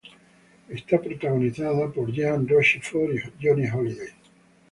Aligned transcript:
Está 0.67 0.99
protagonizada 0.99 1.91
por 1.91 2.11
Jean 2.11 2.47
Rochefort 2.47 3.13
y 3.13 3.19
Johnny 3.47 3.67
Hallyday. 3.67 4.09